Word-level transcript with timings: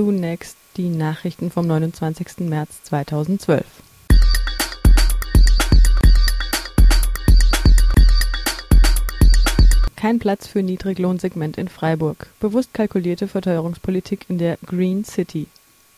zunächst 0.00 0.56
die 0.78 0.88
Nachrichten 0.88 1.50
vom 1.50 1.66
29. 1.66 2.48
März 2.48 2.84
2012. 2.84 3.62
Kein 9.94 10.18
Platz 10.18 10.46
für 10.46 10.62
Niedriglohnsegment 10.62 11.58
in 11.58 11.68
Freiburg. 11.68 12.28
Bewusst 12.40 12.72
kalkulierte 12.72 13.28
Verteuerungspolitik 13.28 14.24
in 14.30 14.38
der 14.38 14.56
Green 14.64 15.04
City. 15.04 15.48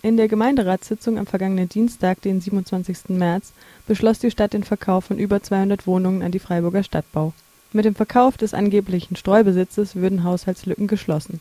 In 0.02 0.16
der 0.16 0.26
Gemeinderatssitzung 0.26 1.16
am 1.16 1.28
vergangenen 1.28 1.68
Dienstag, 1.68 2.20
den 2.22 2.40
27. 2.40 3.10
März, 3.10 3.52
beschloss 3.86 4.18
die 4.18 4.32
Stadt 4.32 4.52
den 4.52 4.64
Verkauf 4.64 5.04
von 5.04 5.18
über 5.18 5.44
200 5.44 5.86
Wohnungen 5.86 6.22
an 6.22 6.32
die 6.32 6.40
Freiburger 6.40 6.82
Stadtbau. 6.82 7.34
Mit 7.72 7.84
dem 7.84 7.94
Verkauf 7.94 8.36
des 8.36 8.52
angeblichen 8.52 9.14
Streubesitzes 9.14 9.94
würden 9.94 10.24
Haushaltslücken 10.24 10.88
geschlossen. 10.88 11.38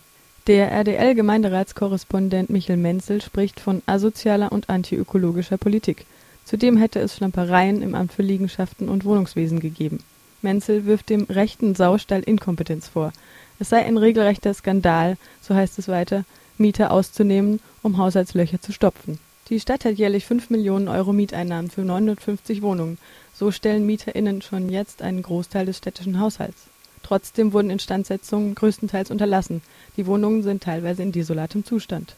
Der 0.48 0.72
RDL-Gemeinderatskorrespondent 0.72 2.50
Michel 2.50 2.76
Menzel 2.76 3.22
spricht 3.22 3.60
von 3.60 3.84
asozialer 3.86 4.52
und 4.52 4.72
antiökologischer 4.72 5.58
Politik. 5.58 6.08
Zudem 6.46 6.78
hätte 6.78 7.00
es 7.00 7.16
Schlampereien 7.16 7.84
im 7.84 7.94
Amt 7.94 8.14
für 8.14 8.24
Liegenschaften 8.24 8.90
und 8.90 9.06
Wohnungswesen 9.06 9.60
gegeben. 9.60 10.00
Menzel 10.42 10.88
wirft 10.88 11.12
dem 11.12 11.26
rechten 11.26 11.76
Saustall 11.76 12.22
Inkompetenz 12.22 12.88
vor. 12.88 13.14
Es 13.60 13.70
sei 13.70 13.86
ein 13.86 13.98
regelrechter 13.98 14.56
Skandal, 14.56 15.16
so 15.42 15.54
heißt 15.54 15.78
es 15.78 15.88
weiter, 15.88 16.26
Mieter 16.58 16.90
auszunehmen, 16.90 17.60
um 17.84 18.00
Haushaltslöcher 18.00 18.60
zu 18.60 18.72
stopfen. 18.72 19.20
Die 19.50 19.60
Stadt 19.60 19.86
hat 19.86 20.00
jährlich 20.00 20.26
5 20.26 20.50
Millionen 20.50 20.88
Euro 20.88 21.14
Mieteinnahmen 21.14 21.70
für 21.70 21.82
950 21.82 22.64
Wohnungen. 22.64 22.98
So 23.32 23.52
stellen 23.52 23.86
MieterInnen 23.86 24.42
schon 24.42 24.70
jetzt 24.70 25.04
einen 25.04 25.22
Großteil 25.22 25.68
des 25.68 25.78
städtischen 25.78 26.20
Haushalts. 26.20 26.71
Trotzdem 27.12 27.52
wurden 27.52 27.72
Instandsetzungen 27.72 28.56
größtenteils 28.56 29.12
unterlassen. 29.12 29.62
Die 29.98 30.08
Wohnungen 30.08 30.44
sind 30.44 30.64
teilweise 30.64 31.04
in 31.04 31.12
desolatem 31.12 31.66
Zustand. 31.66 32.16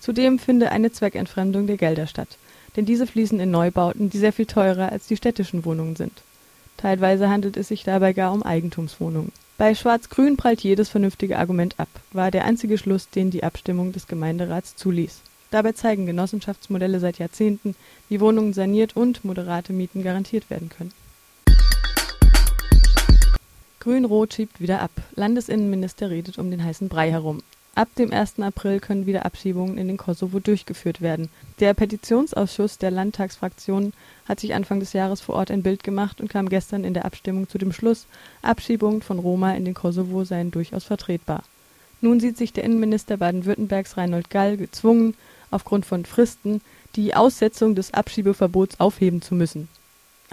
Zudem 0.00 0.40
finde 0.40 0.72
eine 0.72 0.90
Zweckentfremdung 0.90 1.68
der 1.68 1.76
Gelder 1.76 2.08
statt. 2.08 2.36
Denn 2.74 2.84
diese 2.84 3.06
fließen 3.06 3.38
in 3.38 3.52
Neubauten, 3.52 4.10
die 4.10 4.18
sehr 4.18 4.32
viel 4.32 4.46
teurer 4.46 4.90
als 4.90 5.06
die 5.06 5.16
städtischen 5.16 5.64
Wohnungen 5.64 5.94
sind. 5.94 6.10
Teilweise 6.76 7.28
handelt 7.28 7.56
es 7.56 7.68
sich 7.68 7.84
dabei 7.84 8.12
gar 8.12 8.32
um 8.32 8.42
Eigentumswohnungen. 8.42 9.30
Bei 9.56 9.72
Schwarz-Grün 9.72 10.36
prallt 10.36 10.62
jedes 10.62 10.88
vernünftige 10.88 11.38
Argument 11.38 11.78
ab, 11.78 11.88
war 12.10 12.32
der 12.32 12.44
einzige 12.44 12.76
Schluss, 12.76 13.08
den 13.10 13.30
die 13.30 13.44
Abstimmung 13.44 13.92
des 13.92 14.08
Gemeinderats 14.08 14.74
zuließ. 14.74 15.20
Dabei 15.52 15.70
zeigen 15.74 16.06
Genossenschaftsmodelle 16.06 16.98
seit 16.98 17.20
Jahrzehnten, 17.20 17.76
wie 18.08 18.18
Wohnungen 18.18 18.52
saniert 18.52 18.96
und 18.96 19.24
moderate 19.24 19.72
Mieten 19.72 20.02
garantiert 20.02 20.50
werden 20.50 20.70
können. 20.70 20.90
Grün-Rot 23.84 24.32
schiebt 24.32 24.62
wieder 24.62 24.80
ab. 24.80 24.92
Landesinnenminister 25.14 26.08
redet 26.08 26.38
um 26.38 26.50
den 26.50 26.64
heißen 26.64 26.88
Brei 26.88 27.10
herum. 27.10 27.42
Ab 27.74 27.88
dem 27.98 28.14
1. 28.14 28.40
April 28.40 28.80
können 28.80 29.04
wieder 29.04 29.26
Abschiebungen 29.26 29.76
in 29.76 29.88
den 29.88 29.98
Kosovo 29.98 30.40
durchgeführt 30.40 31.02
werden. 31.02 31.28
Der 31.60 31.74
Petitionsausschuss 31.74 32.78
der 32.78 32.90
Landtagsfraktionen 32.90 33.92
hat 34.26 34.40
sich 34.40 34.54
Anfang 34.54 34.80
des 34.80 34.94
Jahres 34.94 35.20
vor 35.20 35.34
Ort 35.34 35.50
ein 35.50 35.62
Bild 35.62 35.84
gemacht 35.84 36.22
und 36.22 36.30
kam 36.30 36.48
gestern 36.48 36.82
in 36.82 36.94
der 36.94 37.04
Abstimmung 37.04 37.46
zu 37.46 37.58
dem 37.58 37.74
Schluss, 37.74 38.06
Abschiebungen 38.40 39.02
von 39.02 39.18
Roma 39.18 39.52
in 39.52 39.66
den 39.66 39.74
Kosovo 39.74 40.24
seien 40.24 40.50
durchaus 40.50 40.84
vertretbar. 40.84 41.44
Nun 42.00 42.20
sieht 42.20 42.38
sich 42.38 42.54
der 42.54 42.64
Innenminister 42.64 43.18
Baden-Württembergs 43.18 43.98
Reinhold 43.98 44.30
Gall 44.30 44.56
gezwungen, 44.56 45.14
aufgrund 45.50 45.84
von 45.84 46.06
Fristen 46.06 46.62
die 46.96 47.14
Aussetzung 47.14 47.74
des 47.74 47.92
Abschiebeverbots 47.92 48.80
aufheben 48.80 49.20
zu 49.20 49.34
müssen. 49.34 49.68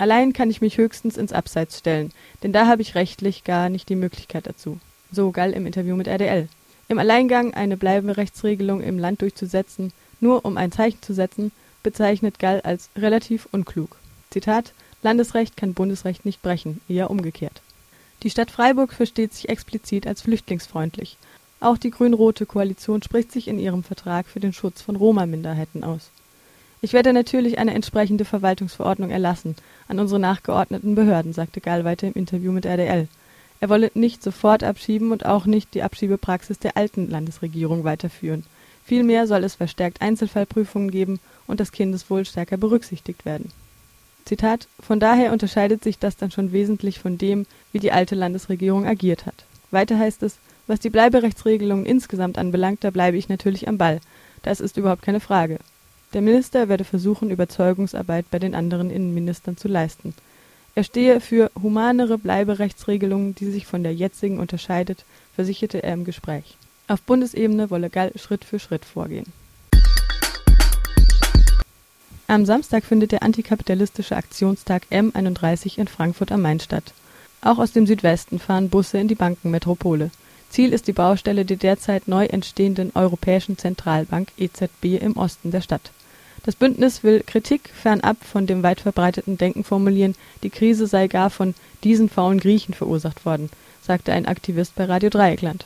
Allein 0.02 0.34
kann 0.34 0.50
ich 0.50 0.62
mich 0.62 0.80
höchstens 0.80 1.16
ins 1.16 1.32
Abseits 1.32 1.78
stellen, 1.78 2.12
denn 2.42 2.52
da 2.52 2.66
habe 2.66 2.82
ich 2.82 2.96
rechtlich 2.96 3.44
gar 3.44 3.70
nicht 3.70 3.88
die 3.88 3.96
Möglichkeit 3.96 4.48
dazu. 4.48 4.80
So 5.12 5.30
Gall 5.30 5.52
im 5.52 5.68
Interview 5.68 5.96
mit 5.96 6.08
RDL. 6.08 6.50
Im 6.88 6.98
Alleingang 6.98 7.54
eine 7.54 7.78
Bleiberechtsregelung 7.78 8.82
im 8.82 8.98
Land 8.98 9.22
durchzusetzen, 9.22 9.94
nur 10.20 10.44
um 10.44 10.58
ein 10.58 10.72
Zeichen 10.72 11.04
zu 11.04 11.14
setzen, 11.14 11.52
bezeichnet 11.84 12.40
Gall 12.40 12.62
als 12.62 12.90
relativ 12.96 13.48
unklug. 13.52 13.96
Zitat 14.32 14.74
Landesrecht 15.04 15.56
kann 15.56 15.76
Bundesrecht 15.76 16.26
nicht 16.26 16.42
brechen, 16.42 16.82
eher 16.90 17.12
umgekehrt. 17.12 17.62
Die 18.24 18.32
Stadt 18.32 18.50
Freiburg 18.50 18.94
versteht 18.94 19.36
sich 19.36 19.50
explizit 19.50 20.08
als 20.08 20.24
flüchtlingsfreundlich. 20.24 21.18
Auch 21.60 21.78
die 21.78 21.92
grün-rote 21.92 22.48
Koalition 22.48 23.04
spricht 23.04 23.32
sich 23.32 23.48
in 23.48 23.60
ihrem 23.60 23.84
Vertrag 23.84 24.26
für 24.26 24.40
den 24.40 24.52
Schutz 24.52 24.82
von 24.82 24.96
Roma-Minderheiten 24.96 25.84
aus. 25.84 26.10
Ich 26.84 26.94
werde 26.94 27.14
natürlich 27.14 27.60
eine 27.60 27.76
entsprechende 27.76 28.26
Verwaltungsverordnung 28.26 29.12
erlassen 29.12 29.56
an 29.88 30.00
unsere 30.00 30.20
nachgeordneten 30.20 30.96
Behörden, 30.96 31.32
sagte 31.32 31.62
Gall 31.62 31.86
weiter 31.86 32.08
im 32.08 32.14
Interview 32.14 32.52
mit 32.52 32.66
RDL. 32.66 33.08
Er 33.60 33.70
wolle 33.70 33.92
nicht 33.94 34.24
sofort 34.24 34.64
abschieben 34.64 35.12
und 35.12 35.28
auch 35.28 35.46
nicht 35.46 35.76
die 35.76 35.84
Abschiebepraxis 35.84 36.58
der 36.58 36.78
alten 36.78 37.08
Landesregierung 37.08 37.84
weiterführen. 37.84 38.46
Vielmehr 38.84 39.28
soll 39.28 39.44
es 39.44 39.54
verstärkt 39.54 40.02
Einzelfallprüfungen 40.02 40.90
geben 40.90 41.20
und 41.46 41.60
das 41.60 41.72
Kindeswohl 41.72 42.26
stärker 42.26 42.58
berücksichtigt 42.58 43.26
werden. 43.26 43.52
Zitat 44.26 44.68
Von 44.80 45.00
daher 45.00 45.32
unterscheidet 45.34 45.84
sich 45.84 46.00
das 46.00 46.18
dann 46.18 46.32
schon 46.32 46.52
wesentlich 46.52 46.98
von 46.98 47.20
dem, 47.20 47.46
wie 47.72 47.80
die 47.80 47.92
alte 47.92 48.16
Landesregierung 48.16 48.88
agiert 48.88 49.28
hat. 49.28 49.46
Weiter 49.70 50.00
heißt 50.00 50.24
es, 50.24 50.40
was 50.66 50.80
die 50.80 50.90
Bleiberechtsregelungen 50.90 51.86
insgesamt 51.86 52.40
anbelangt, 52.40 52.84
da 52.84 52.90
bleibe 52.90 53.18
ich 53.18 53.30
natürlich 53.30 53.68
am 53.68 53.78
Ball. 53.78 54.02
Das 54.42 54.60
ist 54.60 54.78
überhaupt 54.78 55.04
keine 55.04 55.20
Frage. 55.20 55.60
Der 56.14 56.22
Minister 56.22 56.68
werde 56.68 56.84
versuchen, 56.84 57.32
Überzeugungsarbeit 57.32 58.26
bei 58.30 58.40
den 58.40 58.54
anderen 58.54 58.92
Innenministern 58.92 59.56
zu 59.56 59.70
leisten. 59.70 60.14
Er 60.76 60.84
stehe 60.84 61.22
für 61.22 61.52
humanere 61.62 62.18
Bleiberechtsregelungen, 62.18 63.34
die 63.36 63.50
sich 63.50 63.66
von 63.66 63.84
der 63.84 63.94
jetzigen 63.94 64.40
unterscheidet, 64.40 65.06
versicherte 65.36 65.84
er 65.84 65.94
im 65.94 66.04
Gespräch. 66.04 66.58
Auf 66.88 67.02
Bundesebene 67.02 67.70
wolle 67.70 67.90
Gall 67.90 68.12
Schritt 68.16 68.44
für 68.44 68.60
Schritt 68.60 68.84
vorgehen. 68.84 69.26
Am 72.28 72.46
Samstag 72.46 72.86
findet 72.86 73.12
der 73.12 73.24
antikapitalistische 73.24 74.16
Aktionstag 74.16 74.84
M31 74.92 75.78
in 75.78 75.88
Frankfurt 75.88 76.32
am 76.32 76.42
Main 76.42 76.60
statt. 76.60 76.94
Auch 77.42 77.58
aus 77.58 77.72
dem 77.72 77.88
Südwesten 77.88 78.40
fahren 78.40 78.70
Busse 78.70 78.98
in 78.98 79.08
die 79.08 79.16
Bankenmetropole. 79.16 80.12
Ziel 80.50 80.74
ist 80.74 80.88
die 80.88 80.94
Baustelle 80.94 81.46
der 81.46 81.58
derzeit 81.58 82.08
neu 82.08 82.26
entstehenden 82.26 82.92
Europäischen 82.96 83.58
Zentralbank 83.58 84.30
EZB 84.38 85.02
im 85.02 85.18
Osten 85.18 85.52
der 85.52 85.62
Stadt. 85.62 85.92
Das 86.44 86.56
Bündnis 86.56 87.04
will 87.04 87.22
Kritik 87.26 87.70
fernab 87.74 88.18
von 88.24 88.48
dem 88.48 88.64
weit 88.64 88.82
verbreiteten 88.82 89.38
Denken 89.38 89.64
formulieren, 89.64 90.16
die 90.42 90.50
Krise 90.50 90.88
sei 90.88 91.08
gar 91.08 91.30
von 91.30 91.54
diesen 91.84 92.10
faulen 92.10 92.40
Griechen 92.40 92.74
verursacht 92.74 93.26
worden, 93.26 93.50
sagte 93.82 94.12
ein 94.12 94.26
Aktivist 94.26 94.76
bei 94.76 94.86
Radio 94.86 95.12
Dreieckland. 95.12 95.66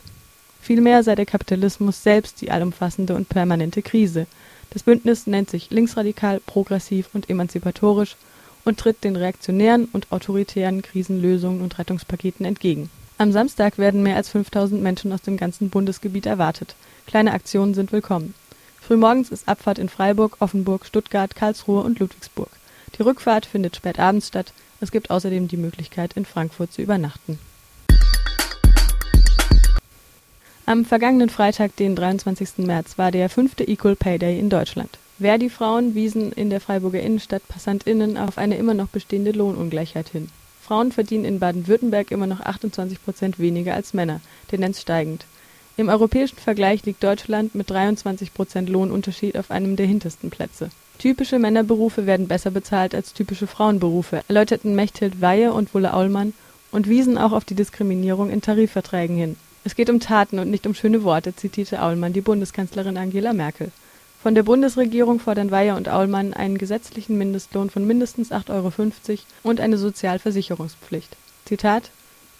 Vielmehr 0.61 1.03
sei 1.03 1.15
der 1.15 1.25
Kapitalismus 1.25 2.03
selbst 2.03 2.41
die 2.41 2.51
allumfassende 2.51 3.15
und 3.15 3.29
permanente 3.29 3.81
Krise. 3.81 4.27
Das 4.71 4.83
Bündnis 4.83 5.27
nennt 5.27 5.49
sich 5.49 5.69
linksradikal, 5.69 6.41
progressiv 6.45 7.09
und 7.13 7.29
emanzipatorisch 7.29 8.17
und 8.65 8.77
tritt 8.77 9.03
den 9.03 9.15
reaktionären 9.15 9.85
und 9.93 10.11
autoritären 10.11 10.81
Krisenlösungen 10.81 11.61
und 11.61 11.77
Rettungspaketen 11.79 12.45
entgegen. 12.45 12.89
Am 13.17 13.31
Samstag 13.31 13.77
werden 13.77 14.03
mehr 14.03 14.17
als 14.17 14.27
5000 14.29 14.81
Menschen 14.81 15.13
aus 15.13 15.21
dem 15.21 15.37
ganzen 15.37 15.69
Bundesgebiet 15.69 16.25
erwartet. 16.25 16.75
Kleine 17.07 17.31
Aktionen 17.31 17.73
sind 17.73 17.93
willkommen. 17.93 18.33
Frühmorgens 18.85 19.29
ist 19.29 19.47
Abfahrt 19.47 19.79
in 19.79 19.89
Freiburg, 19.89 20.37
Offenburg, 20.41 20.85
Stuttgart, 20.85 21.35
Karlsruhe 21.35 21.81
und 21.81 21.97
Ludwigsburg. 21.97 22.51
Die 22.95 23.01
Rückfahrt 23.01 23.47
findet 23.47 23.75
spät 23.75 23.97
abends 23.97 24.27
statt. 24.27 24.53
Es 24.79 24.91
gibt 24.91 25.09
außerdem 25.09 25.47
die 25.47 25.57
Möglichkeit, 25.57 26.13
in 26.13 26.23
Frankfurt 26.23 26.71
zu 26.71 26.83
übernachten. 26.83 27.39
Am 30.67 30.85
vergangenen 30.85 31.29
Freitag, 31.29 31.75
den 31.77 31.95
23. 31.95 32.59
März, 32.59 32.99
war 32.99 33.09
der 33.09 33.29
fünfte 33.29 33.67
Equal 33.67 33.95
Pay 33.95 34.19
Day 34.19 34.37
in 34.37 34.51
Deutschland. 34.51 34.99
Verdi-Frauen 35.19 35.95
wiesen 35.95 36.31
in 36.31 36.51
der 36.51 36.61
Freiburger 36.61 36.99
Innenstadt 36.99 37.47
PassantInnen 37.47 38.17
auf 38.17 38.37
eine 38.37 38.57
immer 38.57 38.75
noch 38.75 38.89
bestehende 38.89 39.31
Lohnungleichheit 39.31 40.09
hin. 40.09 40.29
Frauen 40.61 40.91
verdienen 40.91 41.25
in 41.25 41.39
Baden-Württemberg 41.39 42.11
immer 42.11 42.27
noch 42.27 42.41
28 42.41 43.03
Prozent 43.03 43.39
weniger 43.39 43.73
als 43.73 43.95
Männer, 43.95 44.21
Tendenz 44.47 44.81
steigend. 44.81 45.25
Im 45.77 45.89
europäischen 45.89 46.37
Vergleich 46.37 46.85
liegt 46.85 47.03
Deutschland 47.03 47.53
mit 47.53 47.69
23 47.69 48.33
Prozent 48.33 48.69
Lohnunterschied 48.69 49.37
auf 49.37 49.51
einem 49.51 49.75
der 49.75 49.85
hintersten 49.85 50.29
Plätze. 50.29 50.69
Typische 50.99 51.37
Männerberufe 51.37 52.05
werden 52.05 52.29
besser 52.29 52.49
bezahlt 52.49 52.95
als 52.95 53.13
typische 53.13 53.45
Frauenberufe, 53.45 54.21
erläuterten 54.29 54.73
Mechthild 54.75 55.19
Weihe 55.19 55.51
und 55.51 55.73
Wulle 55.73 55.93
Aulmann 55.93 56.33
und 56.71 56.87
wiesen 56.87 57.17
auch 57.17 57.33
auf 57.33 57.43
die 57.43 57.55
Diskriminierung 57.55 58.29
in 58.29 58.41
Tarifverträgen 58.41 59.17
hin. 59.17 59.35
Es 59.65 59.75
geht 59.75 59.89
um 59.89 59.99
Taten 59.99 60.39
und 60.39 60.49
nicht 60.49 60.65
um 60.65 60.75
schöne 60.75 61.03
Worte, 61.03 61.35
zitierte 61.35 61.81
Aulmann 61.81 62.13
die 62.13 62.21
Bundeskanzlerin 62.21 62.97
Angela 62.97 63.33
Merkel. 63.33 63.71
Von 64.23 64.33
der 64.33 64.43
Bundesregierung 64.43 65.19
fordern 65.19 65.51
Weihe 65.51 65.75
und 65.75 65.89
Aulmann 65.89 66.33
einen 66.33 66.57
gesetzlichen 66.57 67.17
Mindestlohn 67.17 67.69
von 67.69 67.85
mindestens 67.85 68.31
8,50 68.31 68.49
Euro 68.49 69.19
und 69.43 69.59
eine 69.59 69.77
Sozialversicherungspflicht. 69.77 71.17
Zitat 71.43 71.91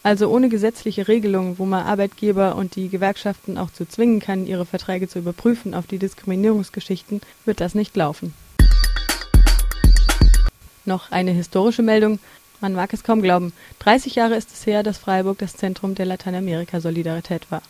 also 0.06 0.30
ohne 0.30 0.50
gesetzliche 0.50 1.08
Regelungen, 1.08 1.58
wo 1.58 1.66
man 1.66 1.84
Arbeitgeber 1.84 2.56
und 2.58 2.76
die 2.76 2.90
Gewerkschaften 2.90 3.58
auch 3.58 3.72
zu 3.72 3.88
zwingen 3.88 4.20
kann, 4.20 4.46
ihre 4.46 4.68
Verträge 4.68 5.08
zu 5.08 5.18
überprüfen 5.18 5.74
auf 5.74 5.88
die 5.88 5.98
Diskriminierungsgeschichten, 5.98 7.22
wird 7.46 7.60
das 7.60 7.74
nicht 7.74 7.96
laufen. 7.96 8.36
Noch 10.86 11.12
eine 11.12 11.32
historische 11.32 11.82
Meldung. 11.82 12.20
Man 12.62 12.74
mag 12.74 12.94
es 12.94 13.04
kaum 13.04 13.24
glauben. 13.24 13.52
30 13.80 14.14
Jahre 14.14 14.36
ist 14.36 14.54
es 14.54 14.68
her, 14.68 14.84
dass 14.84 15.00
Freiburg 15.00 15.40
das 15.40 15.54
Zentrum 15.54 15.96
der 15.96 16.06
Lateinamerika-Solidarität 16.06 17.50
war. 17.50 17.64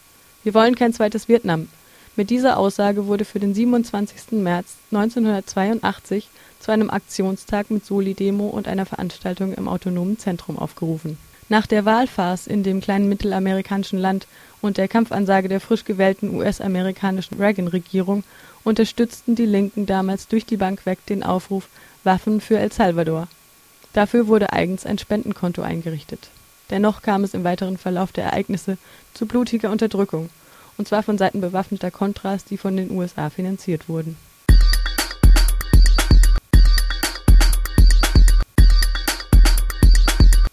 Wir 0.44 0.54
wollen 0.54 0.76
kein 0.76 0.92
zweites 0.92 1.30
Vietnam. 1.30 1.70
Mit 2.18 2.30
dieser 2.30 2.58
Aussage 2.58 3.08
wurde 3.08 3.24
für 3.24 3.40
den 3.40 3.54
27. 3.54 4.34
März 4.34 4.76
1982 4.92 6.28
zu 6.60 6.74
einem 6.74 6.90
Aktionstag 6.90 7.72
mit 7.72 7.86
Soli-Demo 7.86 8.48
und 8.50 8.68
einer 8.68 8.86
Veranstaltung 8.86 9.54
im 9.54 9.70
Autonomen 9.70 10.20
Zentrum 10.20 10.60
aufgerufen. 10.60 11.18
Nach 11.47 11.68
der 11.68 11.86
Wahlfarce 11.86 12.47
in 12.47 12.63
dem 12.63 12.81
kleinen 12.81 13.07
mittelamerikanischen 13.07 14.00
Land 14.00 14.25
und 14.62 14.77
der 14.77 14.88
Kampfansage 14.88 15.47
der 15.47 15.62
frisch 15.62 15.86
gewählten 15.86 16.33
US-amerikanischen 16.36 17.38
Reagan-Regierung 17.38 18.24
unterstützten 18.63 19.36
die 19.36 19.45
Linken 19.45 19.86
damals 19.86 20.27
durch 20.27 20.47
die 20.47 20.57
Bank 20.57 20.88
weg 20.88 21.06
den 21.06 21.21
Aufruf 21.21 21.68
„Waffen 22.03 22.42
für 22.42 22.57
El 22.57 22.71
Salvador“. 22.71 23.27
Dafür 23.94 24.25
wurde 24.25 24.53
eigens 24.53 24.88
ein 24.88 24.97
Spendenkonto 24.97 25.62
eingerichtet. 25.62 26.30
Dennoch 26.71 27.03
kam 27.03 27.24
es 27.24 27.36
im 27.36 27.44
weiteren 27.44 27.77
Verlauf 27.77 28.12
der 28.12 28.24
Ereignisse 28.24 28.80
zu 29.13 29.27
blutiger 29.27 29.69
Unterdrückung, 29.69 30.31
und 30.80 30.88
zwar 30.88 31.03
von 31.03 31.19
Seiten 31.19 31.42
bewaffneter 31.42 31.92
Contras, 31.92 32.44
die 32.44 32.57
von 32.57 32.75
den 32.75 32.89
USA 32.89 33.30
finanziert 33.30 33.88
wurden 33.88 34.18